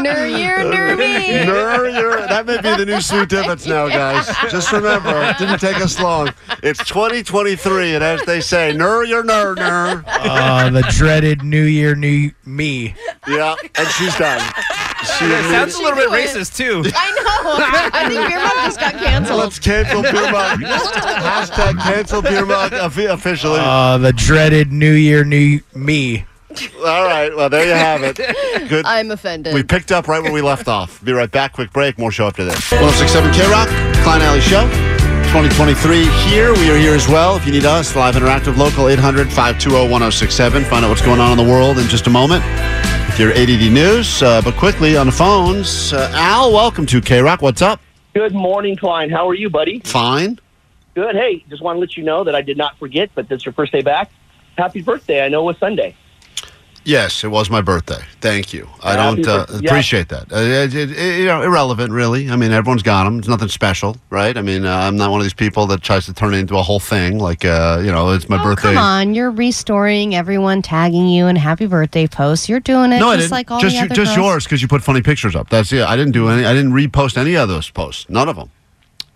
[0.02, 4.26] New year new me Nur, you're- that may be the new sweet divots now, guys.
[4.50, 6.30] Just remember, it didn't take us long.
[6.62, 10.04] It's 2023, and as they say, nur your nur nur.
[10.06, 12.94] Uh, the dreaded New Year, New Me.
[13.28, 14.40] Yeah, and she's done.
[15.18, 16.28] She It sounds a little bit quit.
[16.30, 16.82] racist too.
[16.94, 20.60] I know I think Beer Mug just got canceled Let's cancel beer mug.
[20.60, 23.60] Hashtag cancel beer mug officially.
[23.60, 26.24] Uh, the dreaded New Year, New Me.
[26.78, 28.16] All right, well there you have it.
[28.68, 28.84] Good.
[28.86, 31.02] I'm offended We picked up right where we left off.
[31.04, 31.52] Be right back.
[31.52, 31.98] Quick break.
[31.98, 32.70] More show after this.
[32.70, 33.68] 1067 K Rock,
[34.04, 34.62] Klein Alley Show.
[35.34, 36.52] 2023 here.
[36.52, 37.36] We are here as well.
[37.36, 40.64] If you need us, live interactive local 800 520 1067.
[40.64, 42.44] Find out what's going on in the world in just a moment
[43.08, 44.22] with your ADD news.
[44.22, 47.42] Uh, but quickly on the phones, uh, Al, welcome to K Rock.
[47.42, 47.80] What's up?
[48.14, 49.10] Good morning, Klein.
[49.10, 49.80] How are you, buddy?
[49.80, 50.38] Fine.
[50.94, 51.16] Good.
[51.16, 53.46] Hey, just want to let you know that I did not forget, but this is
[53.46, 54.12] your first day back.
[54.56, 55.24] Happy birthday.
[55.24, 55.96] I know it was Sunday.
[56.86, 58.02] Yes, it was my birthday.
[58.20, 58.68] Thank you.
[58.82, 59.46] I Happy don't uh.
[59.60, 59.70] Yeah.
[59.70, 60.30] appreciate that.
[60.30, 62.30] Uh, it, it, it- you know, irrelevant, really.
[62.30, 63.18] I mean, everyone's got them.
[63.18, 64.36] It's nothing special, right?
[64.36, 66.56] I mean, uh, I'm not one of these people that tries to turn it into
[66.56, 67.18] a whole thing.
[67.18, 68.68] Like, uh, you know, it's my birthday.
[68.68, 72.48] Oh, Come on, you're restoring everyone tagging you in happy birthday posts.
[72.50, 73.30] You're doing it No, I didn't.
[73.30, 74.26] like all just the you- other just girls.
[74.26, 75.48] yours because you put funny pictures up.
[75.48, 75.82] That's it.
[75.82, 76.44] I didn't do any.
[76.44, 78.10] I didn't repost any of those posts.
[78.10, 78.50] None of them.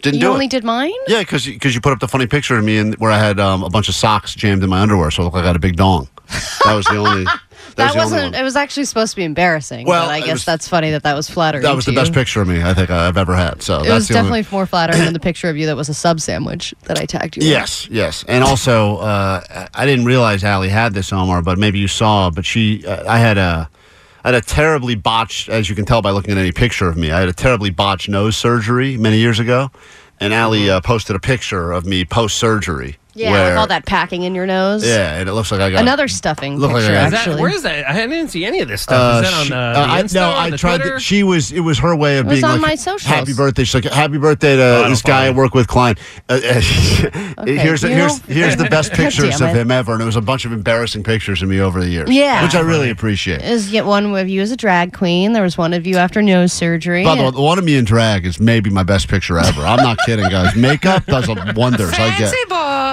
[0.01, 0.53] Didn't You do only it.
[0.53, 0.93] did mine?
[1.09, 3.65] Yeah, because you put up the funny picture of me and where I had um,
[3.65, 5.59] a bunch of socks jammed in my underwear, so it looked like I had a
[5.59, 6.09] big dong.
[6.65, 7.27] That was the only.
[7.79, 8.35] That, That was wasn't.
[8.35, 9.87] It was actually supposed to be embarrassing.
[9.87, 11.63] Well, but I guess was- that's funny that that was flattering.
[11.63, 13.63] That was the best picture of me I think I've ever had.
[13.63, 15.89] So It was the only- definitely more flattering than the picture of you that was
[15.89, 17.41] a sub sandwich that I tagged you.
[17.41, 17.49] with.
[17.49, 21.89] Yes, yes, and also uh, I didn't realize Allie had this Omar, but maybe you
[21.89, 22.31] saw.
[22.31, 23.69] But she, uh, I had a,
[24.25, 26.97] I had a terribly botched, as you can tell by looking at any picture of
[26.97, 27.13] me.
[27.13, 29.71] I had a terribly botched nose surgery many years ago,
[30.19, 32.97] and Allie uh, posted a picture of me post surgery.
[33.19, 34.87] Yeah, where, with all that packing in your nose.
[34.87, 37.25] Yeah, and it looks like I got Another stuffing Look like picture, I got- Is
[37.35, 37.89] that, where is that?
[37.89, 38.99] I didn't see any of this stuff.
[38.99, 40.77] Uh, is that on she- uh, uh, the I, Insta, no, on I the tried.
[40.79, 40.95] Twitter?
[40.95, 41.53] To, she was.
[41.53, 43.03] It was her way of It was being on like, my socials.
[43.05, 45.97] "Happy birthday!" She's like, "Happy birthday to Oh, this guy I work with, Klein."
[46.29, 46.61] Uh, uh,
[47.45, 50.53] here's here's here's the best pictures of him ever, and it was a bunch of
[50.53, 52.11] embarrassing pictures of me over the years.
[52.11, 52.43] Yeah.
[52.45, 53.43] which I really appreciate.
[53.43, 55.33] Is yet one of you as a drag queen.
[55.33, 57.05] There was one of you after nose surgery.
[57.05, 59.63] By the way, the one of me in drag is maybe my best picture ever.
[59.63, 60.55] I'm not kidding, guys.
[60.57, 61.93] Makeup does wonders.
[61.95, 62.35] I get.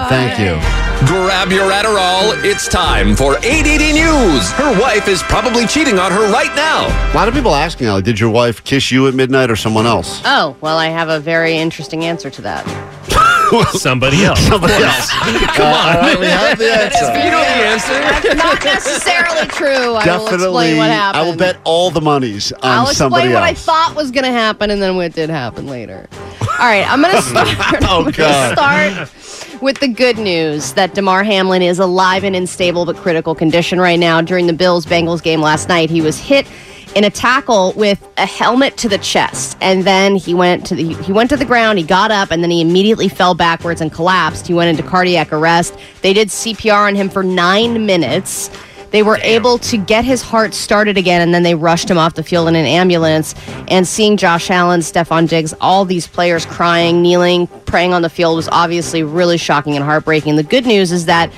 [0.04, 0.60] Thank you.
[1.06, 2.32] Grab your Adderall.
[2.44, 4.50] It's time for 880 News.
[4.52, 6.86] Her wife is probably cheating on her right now.
[7.12, 9.86] A lot of people asking, Ali, did your wife kiss you at midnight or someone
[9.86, 10.22] else?
[10.24, 12.64] oh, well, I have a very interesting answer to that.
[13.72, 14.40] Somebody else.
[14.40, 15.10] Somebody else.
[15.10, 16.20] Come uh, on.
[16.20, 17.06] we have the answer.
[17.06, 18.34] You know the answer.
[18.34, 19.66] Not necessarily true.
[19.68, 20.34] I will Definitely.
[20.46, 21.22] explain what happened.
[21.22, 24.24] I will bet all the monies on I'll somebody explain what I thought was going
[24.24, 26.08] to happen and then what did happen later.
[26.58, 27.48] All right, I'm going to start.
[27.82, 32.46] Oh, I'm gonna start with the good news that Damar Hamlin is alive and in
[32.46, 34.20] stable but critical condition right now.
[34.20, 36.46] During the Bills Bengals game last night, he was hit
[36.94, 40.94] in a tackle with a helmet to the chest, and then he went to the
[40.94, 41.78] he went to the ground.
[41.78, 44.46] He got up, and then he immediately fell backwards and collapsed.
[44.46, 45.76] He went into cardiac arrest.
[46.00, 48.50] They did CPR on him for nine minutes.
[48.96, 52.14] They were able to get his heart started again, and then they rushed him off
[52.14, 53.34] the field in an ambulance.
[53.68, 58.36] And seeing Josh Allen, Stefon Diggs, all these players crying, kneeling, praying on the field
[58.36, 60.36] was obviously really shocking and heartbreaking.
[60.36, 61.30] The good news is that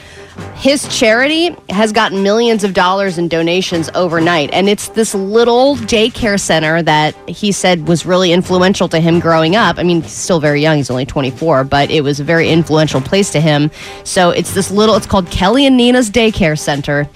[0.55, 4.51] his charity has gotten millions of dollars in donations overnight.
[4.53, 9.55] And it's this little daycare center that he said was really influential to him growing
[9.55, 9.79] up.
[9.79, 13.01] I mean, he's still very young, he's only 24, but it was a very influential
[13.01, 13.71] place to him.
[14.05, 17.09] So it's this little, it's called Kelly and Nina's Daycare Center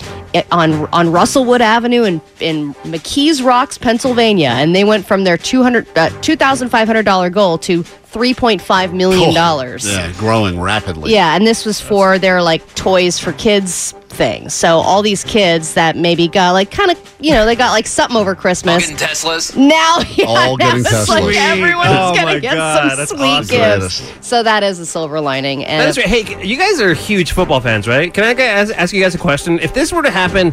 [0.51, 4.51] on, on Russellwood Avenue in, in McKees Rocks, Pennsylvania.
[4.51, 9.31] And they went from their 200, uh, $2,500 goal to 3.5 million.
[9.31, 9.87] Oh, dollars.
[9.87, 11.13] Yeah, growing rapidly.
[11.13, 14.49] Yeah, and this was for their like toys for kids thing.
[14.49, 17.87] So all these kids that maybe got like kind of you know they got like
[17.87, 18.83] something over Christmas.
[18.89, 19.57] Getting Teslas.
[19.57, 21.35] Now, yeah, All now getting it's like Teslas.
[21.37, 23.81] everyone Oh going to get God, some sweet awesome.
[23.81, 24.27] gifts.
[24.27, 25.65] So that is a silver lining.
[25.65, 26.07] And That is right.
[26.07, 28.13] Hey, you guys are huge football fans, right?
[28.13, 29.59] Can I ask, ask you guys a question?
[29.61, 30.53] If this were to happen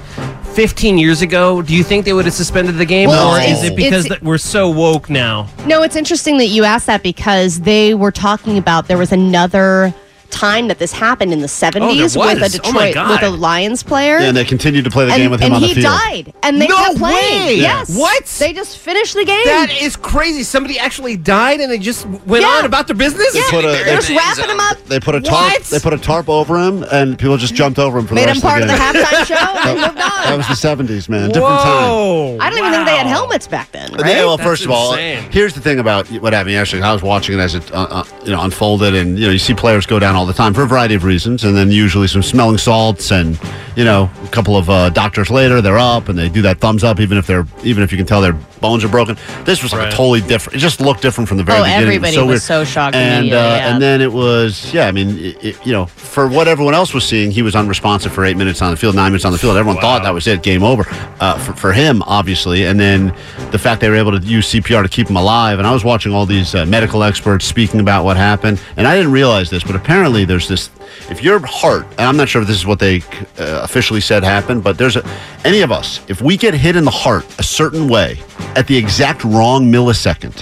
[0.53, 3.63] 15 years ago, do you think they would have suspended the game, Well, or is
[3.63, 5.47] it because it's- that we're so woke now?
[5.65, 9.93] No, it's interesting that you asked that because they were talking about there was another
[10.29, 12.55] time that this happened in the 70s with a was.
[12.55, 14.19] Oh, Detroit with a Lions player.
[14.19, 15.85] Yeah, and they continued to play the and, game with him on the field.
[15.85, 17.45] And he died, and they No kept playing.
[17.47, 17.55] way!
[17.55, 18.25] Yes, What?
[18.25, 19.45] They just finished the game.
[19.45, 20.43] That is crazy.
[20.43, 22.49] Somebody actually died, and they just went Yeah.
[22.59, 23.33] on about their business.
[23.35, 24.77] yeah, put a- they're just wrapping him up.
[24.85, 25.31] They put a tarp.
[25.51, 25.63] What?
[25.63, 28.33] They put a tarp over him, and people just jumped over him for Made the
[28.33, 29.35] him part of of the the halftime show
[29.69, 31.29] and moved that was the '70s, man.
[31.29, 31.89] Different time.
[31.89, 32.37] Whoa!
[32.39, 34.05] I don't even think they had helmets back then, right?
[34.05, 36.83] yeah, well, That's first of all, here's the thing about what happened yesterday.
[36.83, 39.39] I was watching it as it uh, uh, you know unfolded, and you know you
[39.39, 42.05] see players go down all the time for a variety of reasons, and then usually
[42.05, 43.39] some smelling salts, and
[43.79, 46.83] you know a couple of uh, doctors later they're up and they do that thumbs
[46.83, 49.15] up, even if they're even if you can tell their bones are broken.
[49.45, 49.93] This was like Right.
[49.93, 50.57] a totally different.
[50.57, 51.79] It just looked different from the very Oh, beginning.
[51.83, 52.41] It everybody so was weird.
[52.41, 53.69] so shocked And uh, yeah.
[53.73, 54.87] and then it was yeah.
[54.87, 58.11] I mean, it, it- you know, for what everyone else was seeing, he was unresponsive
[58.11, 59.55] for eight minutes on the field, nine minutes on the field.
[59.57, 60.83] Everyone thought that was it, game over
[61.19, 62.65] uh, for, for him, obviously.
[62.65, 63.13] And then
[63.51, 65.57] the fact they were able to use CPR to keep him alive.
[65.59, 68.95] And I was watching all these uh, medical experts speaking about what happened, and I
[68.97, 70.69] didn't realize this, but apparently there's this.
[71.09, 73.01] If your heart, and I'm not sure if this is what they
[73.37, 75.03] uh, officially said happened, but there's a,
[75.45, 78.19] any of us, if we get hit in the heart a certain way
[78.55, 80.35] at the exact wrong millisecond,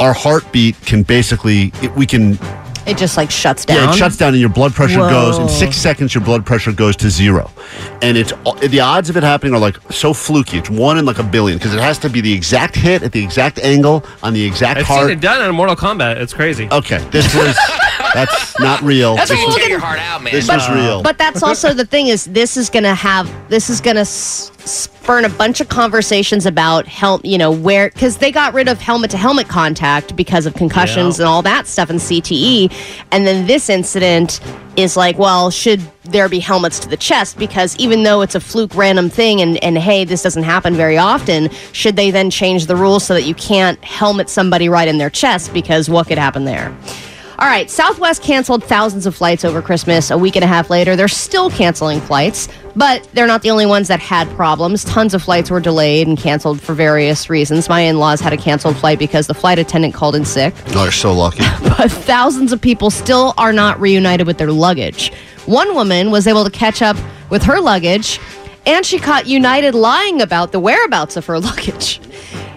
[0.00, 2.38] our heartbeat can basically it, we can
[2.86, 3.76] It just like shuts down.
[3.76, 5.10] yeah, it shuts down and your blood pressure Whoa.
[5.10, 6.14] goes in six seconds.
[6.14, 7.50] Your blood pressure goes to zero,
[8.00, 8.32] and it's
[8.66, 10.56] the odds of it happening are like so fluky.
[10.58, 13.12] It's one in like a billion because it has to be the exact hit at
[13.12, 15.08] the exact angle on the exact I've heart.
[15.08, 16.16] seen it done in Mortal Kombat.
[16.16, 16.66] It's crazy.
[16.72, 17.54] Okay, this was
[18.14, 19.14] that's not real.
[19.16, 20.32] That's this where you was, get your heart out, man.
[20.32, 21.02] this was real.
[21.02, 24.02] But that's also the thing is this is going to have this is going to
[24.02, 28.68] s- spurn a bunch of conversations about help, you know, where cuz they got rid
[28.68, 31.24] of helmet to helmet contact because of concussions Yeah.
[31.24, 32.70] and all that stuff in CTE
[33.10, 34.40] and then this incident
[34.76, 38.40] is like, well, should there be helmets to the chest because even though it's a
[38.40, 42.66] fluke random thing and and hey, this doesn't happen very often, should they then change
[42.66, 46.18] the rules so that you can't helmet somebody right in their chest because what could
[46.18, 46.72] happen there?
[47.38, 50.10] All right, Southwest canceled thousands of flights over Christmas.
[50.10, 52.48] A week and a half later, they're still canceling flights.
[52.76, 54.84] But they're not the only ones that had problems.
[54.84, 57.68] Tons of flights were delayed and canceled for various reasons.
[57.68, 60.54] My in laws had a canceled flight because the flight attendant called in sick.
[60.68, 61.42] Oh, you're so lucky.
[61.78, 65.12] But thousands of people still are not reunited with their luggage.
[65.46, 66.96] One woman was able to catch up
[67.28, 68.20] with her luggage,
[68.66, 71.98] and she caught United lying about the whereabouts of her luggage.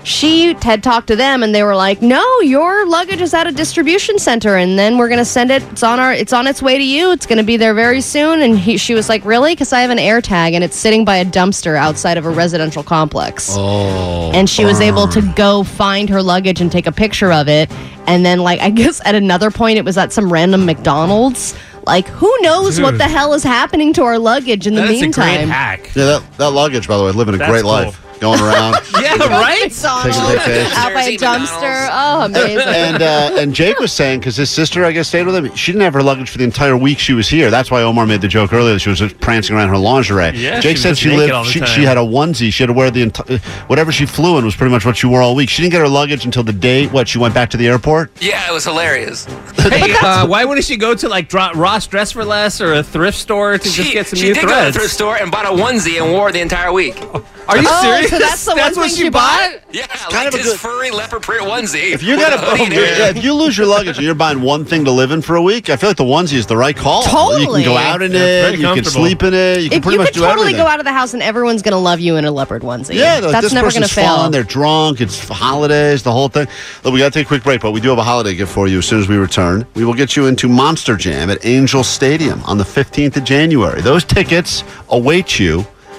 [0.06, 3.52] She TED talked to them, and they were like, "No, your luggage is at a
[3.52, 5.63] distribution center, and then we're gonna send it.
[5.72, 6.13] It's on our.
[6.13, 7.12] It's on its way to you.
[7.12, 9.54] It's gonna be there very soon." And he, she was like, "Really?
[9.54, 12.30] Because I have an air tag, and it's sitting by a dumpster outside of a
[12.30, 14.32] residential complex." Oh.
[14.34, 17.72] and she was able to go find her luggage and take a picture of it.
[18.06, 21.56] And then, like, I guess at another point, it was at some random McDonald's.
[21.88, 25.02] Like, who knows what the hell is happening to our luggage in the That is
[25.02, 25.50] a great meantime?
[25.50, 25.91] hack.
[25.96, 27.72] Yeah, that, that luggage, by the way, living a That's great cool.
[27.72, 28.05] life.
[28.19, 28.75] Going around.
[29.06, 29.63] Yeah, right?
[29.63, 30.73] McDonald's, Taking vacations.
[30.78, 31.89] out by a dumpster.
[31.91, 32.60] Oh, amazing.
[32.67, 35.54] and uh, and Jake was saying because his sister, I guess, stayed with him.
[35.56, 37.51] She didn't have her luggage for the entire week she was here.
[37.51, 40.32] That's why Omar made the joke earlier that she was just prancing around her lingerie.
[40.38, 41.47] Yeah, Jake she said was she naked lived.
[41.47, 41.67] the She, time.
[41.69, 42.51] she had a onesie.
[42.54, 45.08] She had to wear the entire whatever she flew in was pretty much what she
[45.08, 45.49] wore all week.
[45.49, 46.88] She didn't get her luggage until the day.
[46.88, 48.12] What she went back to the airport.
[48.21, 49.25] Yeah, it was hilarious.
[49.58, 52.84] Hey, uh, why wouldn't she go to like Dro- Ross Dress for Less or a
[52.84, 54.78] thrift store to just get some she new did go to the threads?
[54.78, 56.95] thrift store and bought a onesie and wore it the entire week.
[57.48, 58.10] Are you Oh, serious?
[58.10, 59.52] so that's the one what thing she she bought?
[59.72, 61.92] Yeah, kind like of a his good- furry leopard print onesie.
[61.92, 64.42] If you with got a hoodie yeah, if you lose your luggage and you're buying
[64.42, 66.58] one thing to live in for a week, I feel like the onesie is the
[66.58, 67.04] right call.
[67.04, 68.60] Totally, You can go out in Yeah, it.
[68.60, 69.62] You can sleep in it.
[69.62, 70.58] You can if pretty you much could do totally everything.
[70.64, 72.96] go out of the house and everyone's going to love you in a leopard onesie.
[72.96, 74.22] Yeah, like, that's this never going to person's fallen.
[74.24, 74.30] fail.
[74.32, 75.02] They're drunk.
[75.02, 76.48] It's holidays, the whole thing.
[76.84, 78.52] Look, we got to take a quick break, but we do have a holiday gift
[78.52, 79.66] for you as soon as we return.
[79.76, 83.82] We will get you into Monster Jam at Angel Stadium on the 15th of January.
[83.82, 85.66] Those tickets await you